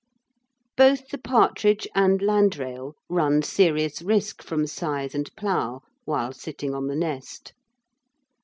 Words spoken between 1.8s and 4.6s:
and landrail run serious risk